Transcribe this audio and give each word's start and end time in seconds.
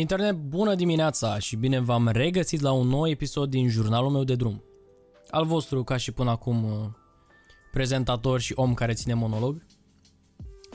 Internet, 0.00 0.34
bună 0.36 0.74
dimineața 0.74 1.38
și 1.38 1.56
bine 1.56 1.80
v-am 1.80 2.08
regăsit 2.08 2.60
la 2.60 2.72
un 2.72 2.86
nou 2.86 3.08
episod 3.08 3.50
din 3.50 3.68
jurnalul 3.68 4.10
meu 4.10 4.24
de 4.24 4.34
drum. 4.34 4.62
Al 5.30 5.44
vostru, 5.44 5.84
ca 5.84 5.96
și 5.96 6.12
până 6.12 6.30
acum, 6.30 6.64
uh, 6.64 6.88
prezentator 7.72 8.40
și 8.40 8.52
om 8.56 8.74
care 8.74 8.92
ține 8.92 9.14
monolog. 9.14 9.66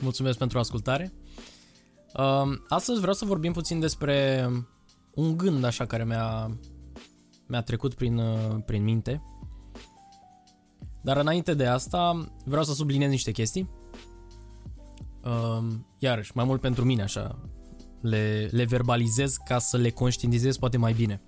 Mulțumesc 0.00 0.38
pentru 0.38 0.58
ascultare. 0.58 1.12
Uh, 2.14 2.58
astăzi 2.68 2.98
vreau 2.98 3.14
să 3.14 3.24
vorbim 3.24 3.52
puțin 3.52 3.80
despre 3.80 4.48
un 5.14 5.36
gând 5.36 5.64
așa 5.64 5.86
care 5.86 6.04
mi-a, 6.04 6.58
mi-a 7.46 7.62
trecut 7.62 7.94
prin, 7.94 8.18
uh, 8.18 8.56
prin 8.66 8.82
minte. 8.82 9.22
Dar 11.02 11.16
înainte 11.16 11.54
de 11.54 11.66
asta, 11.66 12.32
vreau 12.44 12.64
să 12.64 12.72
subliniez 12.72 13.10
niște 13.10 13.30
chestii. 13.30 13.70
Iarăși, 15.98 16.32
mai 16.34 16.44
mult 16.44 16.60
pentru 16.60 16.84
mine 16.84 17.02
așa, 17.02 17.38
le, 18.08 18.48
le 18.52 18.64
verbalizez 18.64 19.36
ca 19.44 19.58
să 19.58 19.76
le 19.76 19.90
conștientizez 19.90 20.56
poate 20.56 20.76
mai 20.76 20.92
bine. 20.92 21.22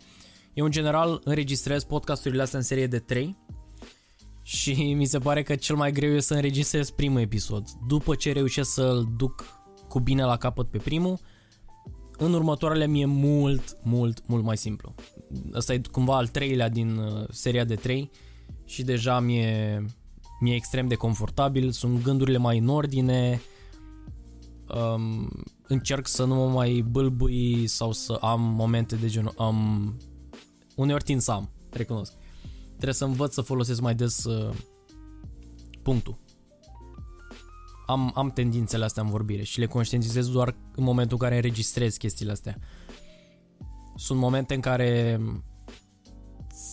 Eu 0.54 0.64
în 0.64 0.70
general 0.70 1.20
înregistrez 1.24 1.84
podcasturile 1.84 2.42
astea 2.42 2.58
în 2.58 2.64
serie 2.64 2.86
de 2.86 2.98
3 2.98 3.36
și 4.42 4.94
mi 4.94 5.04
se 5.04 5.18
pare 5.18 5.42
că 5.42 5.54
cel 5.54 5.76
mai 5.76 5.92
greu 5.92 6.14
e 6.14 6.20
să 6.20 6.34
înregistrez 6.34 6.90
primul 6.90 7.20
episod. 7.20 7.68
După 7.86 8.14
ce 8.14 8.32
reușesc 8.32 8.72
să-l 8.72 9.08
duc 9.16 9.44
cu 9.88 10.00
bine 10.00 10.24
la 10.24 10.36
capăt 10.36 10.70
pe 10.70 10.78
primul, 10.78 11.18
în 12.16 12.32
următoarele 12.32 12.86
mi-e 12.86 13.06
mult, 13.06 13.76
mult, 13.82 14.26
mult 14.26 14.44
mai 14.44 14.56
simplu. 14.56 14.94
Asta 15.52 15.72
e 15.72 15.80
cumva 15.90 16.16
al 16.16 16.28
treilea 16.28 16.68
din 16.68 16.96
uh, 16.96 17.24
seria 17.30 17.64
de 17.64 17.74
3 17.74 18.10
și 18.64 18.82
deja 18.82 19.20
mi-e, 19.20 19.84
mi-e 20.40 20.54
extrem 20.54 20.88
de 20.88 20.94
confortabil, 20.94 21.70
sunt 21.70 22.02
gândurile 22.02 22.38
mai 22.38 22.58
în 22.58 22.68
ordine, 22.68 23.40
um, 24.74 25.30
încerc 25.66 26.06
să 26.06 26.24
nu 26.24 26.34
mă 26.34 26.48
mai 26.48 26.84
bâlbui 26.90 27.66
sau 27.66 27.92
să 27.92 28.12
am 28.12 28.40
momente 28.40 28.96
de 28.96 29.08
genul... 29.08 29.34
Um, 29.38 29.96
uneori 30.76 31.04
tind 31.04 31.20
să 31.20 31.32
am, 31.32 31.50
recunosc. 31.70 32.12
Trebuie 32.68 32.94
să 32.94 33.04
învăț 33.04 33.32
să 33.32 33.40
folosesc 33.40 33.80
mai 33.80 33.94
des 33.94 34.24
uh, 34.24 34.54
punctul. 35.82 36.18
Am, 37.86 38.12
am 38.14 38.30
tendințele 38.30 38.84
astea 38.84 39.02
în 39.02 39.08
vorbire 39.08 39.42
și 39.42 39.58
le 39.58 39.66
conștientizez 39.66 40.28
doar 40.28 40.56
în 40.74 40.84
momentul 40.84 41.16
în 41.20 41.22
care 41.22 41.34
înregistrez 41.34 41.96
chestiile 41.96 42.32
astea. 42.32 42.58
Sunt 43.96 44.18
momente 44.18 44.54
în 44.54 44.60
care 44.60 45.20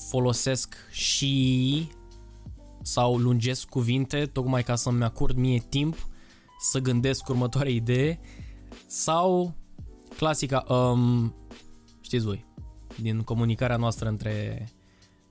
folosesc 0.10 0.76
și 0.92 1.88
sau 2.82 3.18
lungesc 3.18 3.68
cuvinte 3.68 4.26
tocmai 4.26 4.64
ca 4.64 4.76
să-mi 4.76 5.04
acord 5.04 5.38
mie 5.38 5.64
timp 5.70 6.08
să 6.60 6.80
gândesc 6.80 7.30
următoarea 7.30 7.72
idee 7.72 8.20
sau 8.88 9.56
clasica, 10.18 10.64
um, 10.74 11.36
știți 12.02 12.26
voi, 12.26 12.46
din 13.02 13.22
comunicarea 13.22 13.78
noastră 13.78 14.10
între, 14.10 14.70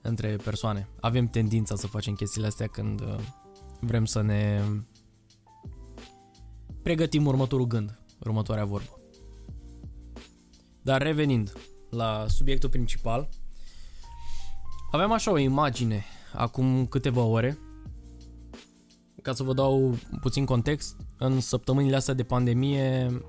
între 0.01 0.35
persoane. 0.35 0.89
Avem 0.99 1.27
tendința 1.27 1.75
să 1.75 1.87
facem 1.87 2.13
chestiile 2.13 2.47
astea 2.47 2.67
când 2.67 3.01
uh, 3.01 3.15
vrem 3.79 4.05
să 4.05 4.21
ne 4.21 4.61
pregătim 6.81 7.25
următorul 7.25 7.65
gând, 7.67 7.99
următoarea 8.19 8.65
vorbă. 8.65 8.99
Dar 10.81 11.01
revenind 11.01 11.53
la 11.89 12.25
subiectul 12.27 12.69
principal, 12.69 13.29
aveam 14.91 15.11
așa 15.11 15.31
o 15.31 15.37
imagine 15.37 16.03
acum 16.33 16.85
câteva 16.85 17.21
ore 17.21 17.57
ca 19.25 19.33
să 19.33 19.43
vă 19.43 19.53
dau 19.53 19.97
puțin 20.21 20.45
context, 20.45 20.95
în 21.17 21.39
săptămânile 21.39 21.95
astea 21.95 22.13
de 22.13 22.23
pandemie, 22.23 23.21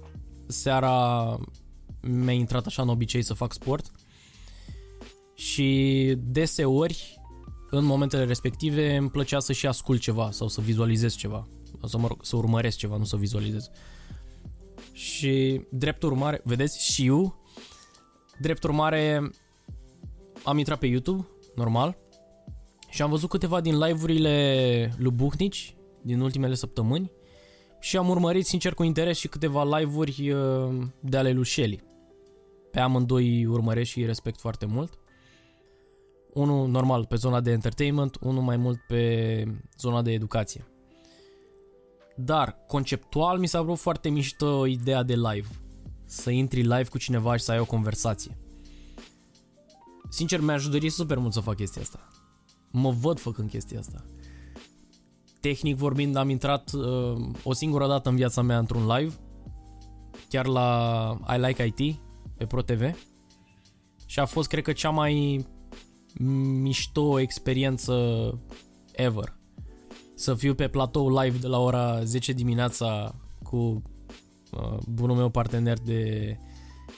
seara 0.46 1.38
mi-a 2.00 2.32
intrat 2.32 2.66
așa 2.66 2.82
în 2.82 2.88
obicei 2.88 3.22
să 3.22 3.34
fac 3.34 3.52
sport 3.52 3.90
și 5.34 6.14
deseori, 6.18 7.20
în 7.70 7.84
momentele 7.84 8.24
respective, 8.24 8.96
îmi 8.96 9.10
plăcea 9.10 9.38
să 9.38 9.52
și 9.52 9.66
ascult 9.66 10.00
ceva 10.00 10.30
sau 10.30 10.48
să 10.48 10.60
vizualizez 10.60 11.14
ceva, 11.14 11.48
să, 11.84 11.98
mă 11.98 12.06
rog, 12.06 12.24
să 12.24 12.36
urmăresc 12.36 12.76
ceva, 12.76 12.96
nu 12.96 13.04
să 13.04 13.16
vizualizez. 13.16 13.70
Și 14.92 15.60
drept 15.70 16.02
urmare, 16.02 16.40
vedeți, 16.44 16.92
și 16.92 17.06
eu, 17.06 17.44
drept 18.40 18.64
urmare, 18.64 19.30
am 20.42 20.58
intrat 20.58 20.78
pe 20.78 20.86
YouTube, 20.86 21.26
normal, 21.54 21.98
și 22.88 23.02
am 23.02 23.10
văzut 23.10 23.28
câteva 23.28 23.60
din 23.60 23.78
live-urile 23.78 24.94
lui 24.98 25.10
Buhnici 25.10 25.76
din 26.06 26.20
ultimele 26.20 26.54
săptămâni 26.54 27.10
și 27.80 27.96
am 27.96 28.08
urmărit 28.08 28.46
sincer 28.46 28.74
cu 28.74 28.82
interes 28.82 29.18
și 29.18 29.28
câteva 29.28 29.78
live-uri 29.78 30.30
uh, 30.30 30.86
de 31.00 31.16
ale 31.16 31.32
lui 31.32 31.46
Shelly. 31.46 31.82
Pe 32.70 32.80
amândoi 32.80 33.46
urmăresc 33.46 33.90
și 33.90 33.98
îi 33.98 34.06
respect 34.06 34.40
foarte 34.40 34.66
mult. 34.66 34.98
Unul 36.32 36.68
normal 36.68 37.04
pe 37.06 37.16
zona 37.16 37.40
de 37.40 37.50
entertainment, 37.50 38.16
unul 38.20 38.42
mai 38.42 38.56
mult 38.56 38.78
pe 38.86 39.44
zona 39.78 40.02
de 40.02 40.12
educație. 40.12 40.66
Dar, 42.16 42.64
conceptual, 42.66 43.38
mi 43.38 43.46
s-a 43.46 43.62
vrut 43.62 43.78
foarte 43.78 44.08
mișto 44.08 44.66
ideea 44.66 45.02
de 45.02 45.14
live. 45.14 45.48
Să 46.04 46.30
intri 46.30 46.60
live 46.60 46.84
cu 46.90 46.98
cineva 46.98 47.36
și 47.36 47.44
să 47.44 47.52
ai 47.52 47.58
o 47.58 47.64
conversație. 47.64 48.38
Sincer, 50.08 50.40
mi-aș 50.40 50.68
dori 50.68 50.88
super 50.88 51.18
mult 51.18 51.32
să 51.32 51.40
fac 51.40 51.56
chestia 51.56 51.82
asta. 51.82 52.08
Mă 52.70 52.90
văd 52.90 53.18
făcând 53.18 53.50
chestia 53.50 53.78
asta 53.78 54.04
tehnic 55.46 55.76
vorbind, 55.76 56.16
am 56.16 56.28
intrat 56.28 56.72
uh, 56.72 57.28
o 57.42 57.52
singură 57.52 57.86
dată 57.86 58.08
în 58.08 58.16
viața 58.16 58.42
mea 58.42 58.58
într-un 58.58 58.86
live, 58.86 59.14
chiar 60.28 60.46
la 60.46 61.18
I 61.36 61.40
Like 61.40 61.64
IT, 61.64 62.00
pe 62.36 62.46
ProTV. 62.46 62.82
Și 64.06 64.18
a 64.18 64.24
fost, 64.24 64.48
cred 64.48 64.62
că, 64.62 64.72
cea 64.72 64.90
mai 64.90 65.46
mișto 66.62 67.20
experiență 67.20 67.94
ever. 68.92 69.36
Să 70.14 70.34
fiu 70.34 70.54
pe 70.54 70.68
platou 70.68 71.20
live 71.20 71.38
de 71.38 71.46
la 71.46 71.58
ora 71.58 72.04
10 72.04 72.32
dimineața 72.32 73.14
cu 73.42 73.56
uh, 73.56 74.78
bunul 74.88 75.16
meu 75.16 75.28
partener 75.28 75.78
de, 75.78 76.36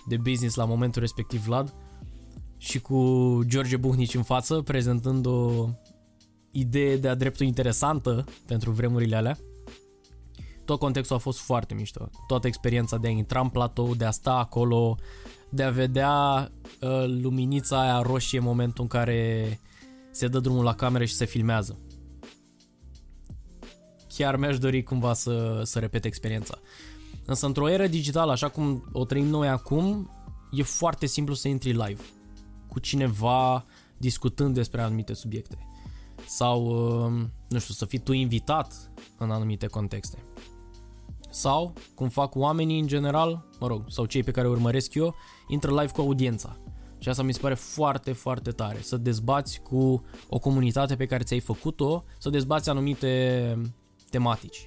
de 0.06 0.16
business 0.16 0.56
la 0.56 0.64
momentul 0.64 1.00
respectiv, 1.00 1.44
Vlad, 1.44 1.74
și 2.56 2.80
cu 2.80 3.40
George 3.46 3.76
Buhnici 3.76 4.14
în 4.14 4.22
față, 4.22 4.62
prezentând 4.62 5.26
o 5.26 5.68
idee 6.58 6.96
de-a 6.96 7.14
dreptul 7.14 7.46
interesantă 7.46 8.24
pentru 8.46 8.70
vremurile 8.70 9.16
alea. 9.16 9.38
Tot 10.64 10.78
contextul 10.78 11.16
a 11.16 11.18
fost 11.18 11.38
foarte 11.38 11.74
mișto. 11.74 12.10
Toată 12.26 12.46
experiența 12.46 12.96
de 12.96 13.06
a 13.06 13.10
intra 13.10 13.40
în 13.40 13.48
platou, 13.48 13.94
de 13.94 14.04
a 14.04 14.10
sta 14.10 14.32
acolo, 14.32 14.96
de 15.50 15.62
a 15.62 15.70
vedea 15.70 16.50
uh, 16.80 17.04
luminița 17.06 17.80
aia 17.80 18.00
roșie 18.02 18.38
în 18.38 18.44
momentul 18.44 18.82
în 18.82 18.88
care 18.88 19.60
se 20.10 20.28
dă 20.28 20.38
drumul 20.38 20.64
la 20.64 20.74
cameră 20.74 21.04
și 21.04 21.14
se 21.14 21.24
filmează. 21.24 21.78
Chiar 24.14 24.36
mi-aș 24.36 24.58
dori 24.58 24.82
cumva 24.82 25.12
să, 25.12 25.60
să 25.64 25.78
repet 25.78 26.04
experiența. 26.04 26.58
Însă 27.24 27.46
într-o 27.46 27.68
eră 27.68 27.86
digitală, 27.86 28.32
așa 28.32 28.48
cum 28.48 28.88
o 28.92 29.04
trăim 29.04 29.26
noi 29.26 29.48
acum, 29.48 30.10
e 30.50 30.62
foarte 30.62 31.06
simplu 31.06 31.34
să 31.34 31.48
intri 31.48 31.70
live 31.70 32.02
cu 32.68 32.78
cineva 32.78 33.64
discutând 33.96 34.54
despre 34.54 34.80
anumite 34.80 35.14
subiecte 35.14 35.58
sau, 36.28 36.66
um, 36.66 37.32
nu 37.48 37.58
știu, 37.58 37.74
să 37.74 37.84
fii 37.84 37.98
tu 37.98 38.12
invitat 38.12 38.90
în 39.18 39.30
anumite 39.30 39.66
contexte. 39.66 40.22
Sau, 41.30 41.72
cum 41.94 42.08
fac 42.08 42.34
oamenii 42.34 42.80
în 42.80 42.86
general, 42.86 43.48
mă 43.60 43.66
rog, 43.66 43.84
sau 43.88 44.04
cei 44.04 44.22
pe 44.22 44.30
care 44.30 44.48
urmăresc 44.48 44.94
eu, 44.94 45.14
intră 45.48 45.70
live 45.70 45.92
cu 45.92 46.00
audiența. 46.00 46.56
Și 46.98 47.08
asta 47.08 47.22
mi 47.22 47.34
se 47.34 47.40
pare 47.40 47.54
foarte, 47.54 48.12
foarte 48.12 48.50
tare. 48.50 48.80
Să 48.80 48.96
dezbați 48.96 49.60
cu 49.60 50.04
o 50.28 50.38
comunitate 50.38 50.96
pe 50.96 51.06
care 51.06 51.22
ți-ai 51.22 51.40
făcut-o, 51.40 52.04
să 52.18 52.30
dezbați 52.30 52.68
anumite 52.68 53.56
tematici. 54.10 54.66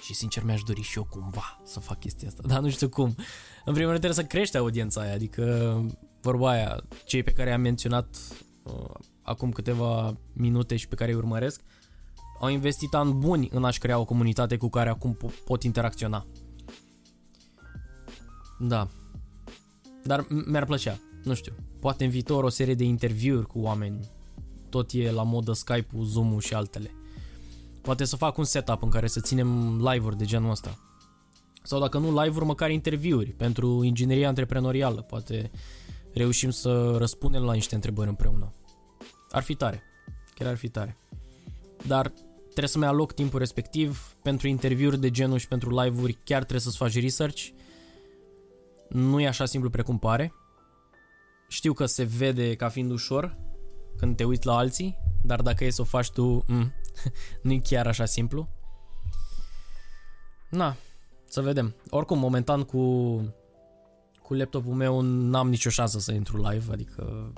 Și 0.00 0.14
sincer 0.14 0.44
mi-aș 0.44 0.62
dori 0.62 0.80
și 0.80 0.98
eu 0.98 1.04
cumva 1.10 1.60
să 1.64 1.80
fac 1.80 1.98
chestia 1.98 2.28
asta, 2.28 2.42
dar 2.52 2.60
nu 2.60 2.68
știu 2.68 2.88
cum. 2.88 3.14
În 3.64 3.72
primul 3.72 3.90
rând 3.90 3.98
trebuie 3.98 4.24
să 4.24 4.24
crește 4.24 4.58
audiența 4.58 5.00
aia, 5.00 5.14
adică 5.14 5.74
vorba 6.20 6.50
aia, 6.50 6.80
cei 7.04 7.22
pe 7.22 7.32
care 7.32 7.52
am 7.52 7.60
menționat 7.60 8.16
uh, 8.62 8.94
acum 9.30 9.50
câteva 9.50 10.16
minute 10.32 10.76
și 10.76 10.88
pe 10.88 10.94
care 10.94 11.10
îi 11.10 11.16
urmăresc, 11.16 11.60
au 12.40 12.48
investit 12.48 12.94
ani 12.94 13.12
buni 13.12 13.48
în 13.52 13.64
a-și 13.64 13.78
crea 13.78 13.98
o 13.98 14.04
comunitate 14.04 14.56
cu 14.56 14.68
care 14.68 14.88
acum 14.88 15.16
pot 15.44 15.62
interacționa. 15.62 16.26
Da. 18.58 18.88
Dar 20.04 20.26
mi-ar 20.46 20.64
plăcea, 20.64 20.98
nu 21.24 21.34
știu, 21.34 21.52
poate 21.80 22.04
în 22.04 22.10
viitor 22.10 22.44
o 22.44 22.48
serie 22.48 22.74
de 22.74 22.84
interviuri 22.84 23.46
cu 23.46 23.58
oameni, 23.58 24.10
tot 24.68 24.90
e 24.92 25.10
la 25.10 25.22
modă 25.22 25.52
Skype-ul, 25.52 26.04
Zoom-ul 26.04 26.40
și 26.40 26.54
altele. 26.54 26.90
Poate 27.80 28.04
să 28.04 28.16
fac 28.16 28.38
un 28.38 28.44
setup 28.44 28.82
în 28.82 28.90
care 28.90 29.06
să 29.06 29.20
ținem 29.20 29.80
live-uri 29.90 30.16
de 30.16 30.24
genul 30.24 30.50
ăsta. 30.50 30.78
Sau 31.62 31.80
dacă 31.80 31.98
nu 31.98 32.22
live-uri, 32.22 32.44
măcar 32.44 32.70
interviuri 32.70 33.30
pentru 33.30 33.82
ingineria 33.82 34.28
antreprenorială. 34.28 35.00
Poate 35.00 35.50
reușim 36.12 36.50
să 36.50 36.94
răspundem 36.98 37.42
la 37.42 37.52
niște 37.52 37.74
întrebări 37.74 38.08
împreună. 38.08 38.52
Ar 39.30 39.42
fi 39.42 39.54
tare. 39.54 39.82
Chiar 40.34 40.48
ar 40.48 40.56
fi 40.56 40.68
tare. 40.68 40.96
Dar 41.86 42.12
trebuie 42.42 42.68
să-mi 42.68 42.84
aloc 42.84 43.12
timpul 43.12 43.38
respectiv 43.38 44.14
pentru 44.22 44.48
interviuri 44.48 45.00
de 45.00 45.10
genul 45.10 45.38
și 45.38 45.48
pentru 45.48 45.80
live-uri 45.80 46.18
chiar 46.24 46.38
trebuie 46.38 46.60
să-ți 46.60 46.76
faci 46.76 47.00
research. 47.00 47.48
Nu 48.88 49.20
e 49.20 49.26
așa 49.26 49.44
simplu 49.44 49.70
precum 49.70 49.98
pare. 49.98 50.32
Știu 51.48 51.72
că 51.72 51.86
se 51.86 52.04
vede 52.04 52.54
ca 52.54 52.68
fiind 52.68 52.90
ușor 52.90 53.36
când 53.96 54.16
te 54.16 54.24
uiți 54.24 54.46
la 54.46 54.56
alții, 54.56 54.98
dar 55.22 55.42
dacă 55.42 55.64
e 55.64 55.70
să 55.70 55.80
o 55.80 55.84
faci 55.84 56.10
tu, 56.10 56.44
mm, 56.46 56.72
nu 57.42 57.52
e 57.52 57.58
chiar 57.58 57.86
așa 57.86 58.04
simplu. 58.04 58.48
Na, 60.50 60.76
să 61.24 61.40
vedem. 61.40 61.74
Oricum, 61.90 62.18
momentan 62.18 62.62
cu, 62.62 63.14
cu 64.22 64.34
laptopul 64.34 64.74
meu 64.74 65.00
n-am 65.00 65.48
nicio 65.48 65.70
șansă 65.70 65.98
să 65.98 66.12
intru 66.12 66.48
live, 66.48 66.72
adică 66.72 67.32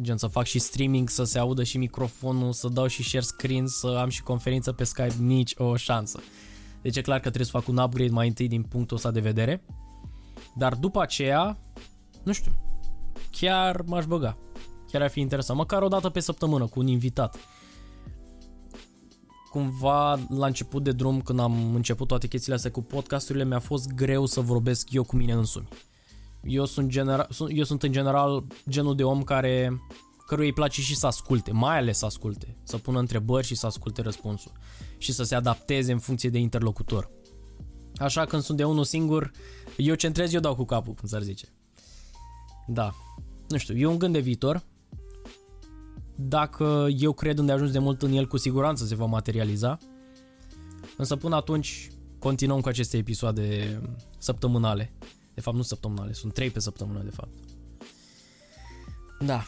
gen 0.00 0.16
să 0.16 0.26
fac 0.26 0.44
și 0.44 0.58
streaming, 0.58 1.08
să 1.08 1.24
se 1.24 1.38
audă 1.38 1.62
și 1.62 1.78
microfonul, 1.78 2.52
să 2.52 2.68
dau 2.68 2.86
și 2.86 3.02
share 3.02 3.24
screen, 3.24 3.66
să 3.66 3.86
am 3.86 4.08
și 4.08 4.22
conferință 4.22 4.72
pe 4.72 4.84
Skype, 4.84 5.14
nici 5.18 5.54
o 5.56 5.76
șansă. 5.76 6.20
Deci 6.82 6.96
e 6.96 7.00
clar 7.00 7.16
că 7.16 7.28
trebuie 7.28 7.46
să 7.46 7.58
fac 7.58 7.68
un 7.68 7.76
upgrade 7.76 8.10
mai 8.10 8.28
întâi 8.28 8.48
din 8.48 8.62
punctul 8.62 8.96
ăsta 8.96 9.10
de 9.10 9.20
vedere. 9.20 9.64
Dar 10.56 10.74
după 10.74 11.02
aceea, 11.02 11.58
nu 12.22 12.32
știu, 12.32 12.52
chiar 13.30 13.82
m-aș 13.82 14.04
băga. 14.04 14.38
Chiar 14.90 15.02
ar 15.02 15.10
fi 15.10 15.20
interesant. 15.20 15.58
Măcar 15.58 15.82
o 15.82 15.88
dată 15.88 16.08
pe 16.08 16.20
săptămână 16.20 16.66
cu 16.66 16.80
un 16.80 16.86
invitat. 16.86 17.36
Cumva 19.50 20.18
la 20.28 20.46
început 20.46 20.82
de 20.82 20.92
drum, 20.92 21.20
când 21.20 21.38
am 21.38 21.74
început 21.74 22.08
toate 22.08 22.26
chestiile 22.26 22.54
astea 22.54 22.70
cu 22.70 22.82
podcasturile, 22.82 23.44
mi-a 23.44 23.58
fost 23.58 23.92
greu 23.92 24.26
să 24.26 24.40
vorbesc 24.40 24.92
eu 24.92 25.04
cu 25.04 25.16
mine 25.16 25.32
însumi. 25.32 25.68
Eu 26.44 26.64
sunt, 26.64 26.90
genera- 26.90 27.28
eu 27.48 27.64
sunt 27.64 27.82
în 27.82 27.92
general 27.92 28.44
genul 28.68 28.96
de 28.96 29.04
om 29.04 29.22
care 29.22 29.80
căruia 30.26 30.46
îi 30.46 30.52
place 30.52 30.80
și 30.80 30.96
să 30.96 31.06
asculte, 31.06 31.52
mai 31.52 31.78
ales 31.78 31.98
să 31.98 32.04
asculte, 32.04 32.56
să 32.62 32.78
pună 32.78 32.98
întrebări 32.98 33.46
și 33.46 33.54
să 33.54 33.66
asculte 33.66 34.02
răspunsul 34.02 34.52
și 34.98 35.12
să 35.12 35.22
se 35.22 35.34
adapteze 35.34 35.92
în 35.92 35.98
funcție 35.98 36.30
de 36.30 36.38
interlocutor. 36.38 37.10
Așa 37.96 38.24
când 38.24 38.42
sunt 38.42 38.56
de 38.56 38.64
unul 38.64 38.84
singur, 38.84 39.30
eu 39.76 39.94
centrez, 39.94 40.32
eu 40.32 40.40
dau 40.40 40.54
cu 40.54 40.64
capul, 40.64 40.94
cum 40.94 41.08
s-ar 41.08 41.22
zice. 41.22 41.46
Da, 42.66 42.94
nu 43.48 43.56
știu, 43.56 43.76
e 43.76 43.86
un 43.86 43.98
gând 43.98 44.12
de 44.12 44.20
viitor. 44.20 44.62
Dacă 46.16 46.86
eu 46.98 47.12
cred 47.12 47.38
ajuns 47.48 47.70
de 47.70 47.78
mult 47.78 48.02
în 48.02 48.12
el, 48.12 48.26
cu 48.26 48.36
siguranță 48.36 48.84
se 48.84 48.94
va 48.94 49.04
materializa. 49.04 49.78
Însă 50.96 51.16
până 51.16 51.36
atunci 51.36 51.90
continuăm 52.18 52.60
cu 52.60 52.68
aceste 52.68 52.96
episoade 52.96 53.80
săptămânale. 54.18 54.92
De 55.34 55.40
fapt, 55.40 55.56
nu 55.56 55.62
săptămânale, 55.62 56.12
sunt 56.12 56.32
trei 56.32 56.50
pe 56.50 56.60
săptămână, 56.60 57.02
de 57.02 57.10
fapt. 57.10 57.32
Da. 59.20 59.42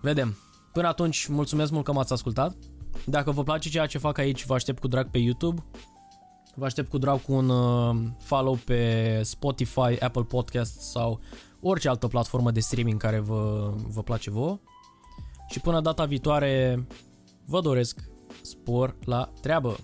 Vedem. 0.00 0.36
Până 0.72 0.88
atunci, 0.88 1.26
mulțumesc 1.26 1.70
mult 1.70 1.84
că 1.84 1.92
m-ați 1.92 2.12
ascultat. 2.12 2.56
Dacă 3.06 3.30
vă 3.30 3.42
place 3.42 3.68
ceea 3.68 3.86
ce 3.86 3.98
fac 3.98 4.18
aici, 4.18 4.46
vă 4.46 4.54
aștept 4.54 4.80
cu 4.80 4.88
drag 4.88 5.10
pe 5.10 5.18
YouTube. 5.18 5.64
Vă 6.54 6.64
aștept 6.64 6.90
cu 6.90 6.98
drag 6.98 7.22
cu 7.22 7.32
un 7.32 7.48
uh, 7.48 7.96
follow 8.18 8.54
pe 8.64 9.20
Spotify, 9.22 10.00
Apple 10.00 10.22
Podcast 10.22 10.80
sau 10.80 11.20
orice 11.60 11.88
altă 11.88 12.06
platformă 12.06 12.50
de 12.50 12.60
streaming 12.60 13.00
care 13.00 13.18
vă, 13.18 13.72
vă 13.88 14.02
place 14.02 14.30
vouă. 14.30 14.58
Și 15.48 15.60
până 15.60 15.80
data 15.80 16.04
viitoare, 16.04 16.86
vă 17.44 17.60
doresc 17.60 18.00
spor 18.42 18.96
la 19.04 19.32
treabă! 19.40 19.76